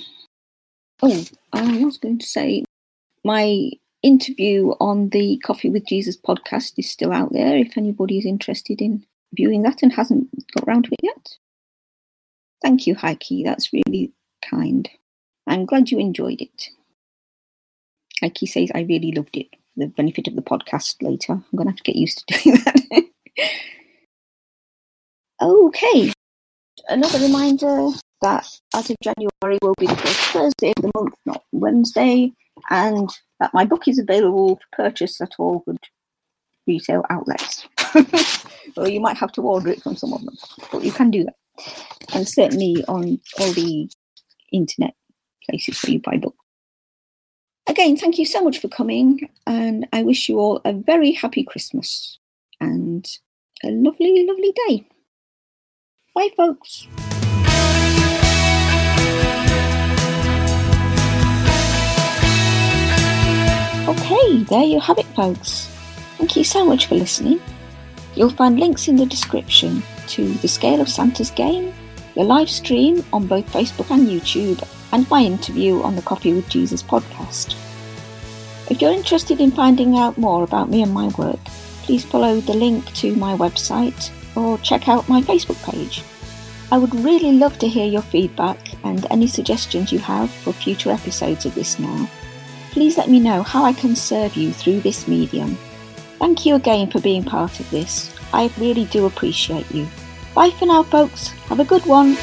Oh, 1.01 1.23
I 1.53 1.83
was 1.85 1.97
going 1.97 2.19
to 2.19 2.25
say 2.25 2.65
my 3.25 3.71
interview 4.03 4.69
on 4.79 5.09
the 5.09 5.41
Coffee 5.43 5.71
with 5.71 5.87
Jesus 5.87 6.15
podcast 6.15 6.73
is 6.77 6.91
still 6.91 7.11
out 7.11 7.33
there 7.33 7.57
if 7.57 7.75
anybody 7.75 8.19
is 8.19 8.25
interested 8.25 8.79
in 8.79 9.03
viewing 9.33 9.63
that 9.63 9.81
and 9.81 9.91
hasn't 9.91 10.29
got 10.53 10.63
around 10.67 10.83
to 10.83 10.91
it 10.93 10.99
yet. 11.01 11.37
Thank 12.61 12.85
you, 12.85 12.93
Heike. 12.93 13.43
That's 13.43 13.73
really 13.73 14.13
kind. 14.47 14.87
I'm 15.47 15.65
glad 15.65 15.89
you 15.89 15.97
enjoyed 15.97 16.39
it. 16.39 16.69
Heike 18.21 18.47
says, 18.47 18.71
I 18.75 18.81
really 18.81 19.11
loved 19.11 19.35
it. 19.35 19.47
The 19.75 19.87
benefit 19.87 20.27
of 20.27 20.35
the 20.35 20.41
podcast 20.43 21.01
later. 21.01 21.33
I'm 21.33 21.45
going 21.55 21.65
to 21.65 21.71
have 21.71 21.77
to 21.77 21.83
get 21.83 21.95
used 21.95 22.23
to 22.27 22.39
doing 22.43 22.57
that. 22.63 23.05
Okay, 25.41 26.13
another 26.87 27.19
reminder 27.19 27.89
that 28.21 28.47
as 28.73 28.89
of 28.89 28.95
January 29.03 29.57
will 29.61 29.73
be 29.77 29.87
the 29.87 29.95
first 29.97 30.19
Thursday 30.31 30.73
of 30.77 30.83
the 30.83 30.91
month, 30.95 31.15
not 31.25 31.43
Wednesday, 31.51 32.31
and 32.69 33.09
that 33.39 33.53
my 33.53 33.65
book 33.65 33.87
is 33.87 33.99
available 33.99 34.55
for 34.55 34.83
purchase 34.83 35.19
at 35.21 35.33
all 35.37 35.63
good 35.65 35.79
retail 36.67 37.03
outlets. 37.09 37.67
well, 38.75 38.87
you 38.87 38.99
might 38.99 39.17
have 39.17 39.31
to 39.33 39.41
order 39.41 39.69
it 39.69 39.81
from 39.81 39.95
some 39.95 40.13
of 40.13 40.23
them, 40.23 40.35
but 40.71 40.83
you 40.83 40.91
can 40.91 41.11
do 41.11 41.23
that. 41.23 41.35
And 42.13 42.27
certainly 42.27 42.83
on 42.87 43.19
all 43.39 43.51
the 43.53 43.89
internet 44.51 44.95
places 45.49 45.81
where 45.83 45.93
you 45.93 45.99
buy 45.99 46.17
books. 46.17 46.37
Again, 47.67 47.97
thank 47.97 48.19
you 48.19 48.25
so 48.25 48.43
much 48.43 48.59
for 48.59 48.67
coming, 48.67 49.27
and 49.47 49.87
I 49.91 50.03
wish 50.03 50.29
you 50.29 50.39
all 50.39 50.61
a 50.65 50.73
very 50.73 51.11
happy 51.11 51.43
Christmas 51.43 52.19
and 52.61 53.07
a 53.63 53.71
lovely, 53.71 54.23
lovely 54.27 54.53
day. 54.67 54.87
Bye, 56.13 56.29
folks. 56.37 56.87
Okay, 64.15 64.43
there 64.43 64.63
you 64.63 64.79
have 64.79 64.97
it, 64.97 65.05
folks. 65.07 65.67
Thank 66.17 66.37
you 66.37 66.45
so 66.45 66.65
much 66.65 66.85
for 66.85 66.95
listening. 66.95 67.41
You'll 68.15 68.29
find 68.29 68.57
links 68.57 68.87
in 68.87 68.95
the 68.95 69.05
description 69.05 69.83
to 70.07 70.33
the 70.35 70.47
Scale 70.47 70.79
of 70.79 70.87
Santa's 70.87 71.31
game, 71.31 71.73
the 72.13 72.23
live 72.23 72.49
stream 72.49 73.03
on 73.11 73.27
both 73.27 73.45
Facebook 73.51 73.91
and 73.91 74.07
YouTube, 74.07 74.65
and 74.93 75.09
my 75.09 75.21
interview 75.21 75.81
on 75.81 75.97
the 75.97 76.01
Coffee 76.01 76.33
with 76.33 76.47
Jesus 76.47 76.81
podcast. 76.81 77.55
If 78.71 78.81
you're 78.81 78.93
interested 78.93 79.41
in 79.41 79.51
finding 79.51 79.97
out 79.97 80.17
more 80.17 80.43
about 80.43 80.69
me 80.69 80.81
and 80.81 80.93
my 80.93 81.09
work, 81.17 81.43
please 81.83 82.05
follow 82.05 82.39
the 82.39 82.53
link 82.53 82.85
to 82.93 83.15
my 83.17 83.35
website 83.35 84.11
or 84.37 84.57
check 84.59 84.87
out 84.87 85.09
my 85.09 85.21
Facebook 85.21 85.61
page. 85.69 86.03
I 86.71 86.77
would 86.77 86.95
really 86.95 87.33
love 87.33 87.59
to 87.59 87.67
hear 87.67 87.85
your 87.85 88.01
feedback 88.01 88.59
and 88.85 89.05
any 89.11 89.27
suggestions 89.27 89.91
you 89.91 89.99
have 89.99 90.31
for 90.31 90.53
future 90.53 90.91
episodes 90.91 91.45
of 91.45 91.53
This 91.53 91.79
Now. 91.79 92.09
Please 92.75 92.97
let 92.97 93.09
me 93.09 93.21
know 93.21 93.41
how 93.41 93.63
I 93.63 93.71
can 93.71 93.95
serve 93.95 94.35
you 94.35 94.51
through 94.51 94.81
this 94.81 95.07
medium. 95.07 95.57
Thank 96.19 96.45
you 96.45 96.55
again 96.55 96.91
for 96.91 96.99
being 96.99 97.23
part 97.23 97.61
of 97.61 97.71
this. 97.71 98.13
I 98.33 98.51
really 98.57 98.83
do 98.83 99.05
appreciate 99.05 99.71
you. 99.71 99.87
Bye 100.33 100.49
for 100.49 100.65
now, 100.65 100.83
folks. 100.83 101.29
Have 101.47 101.61
a 101.61 101.63
good 101.63 101.85
one. 101.85 102.17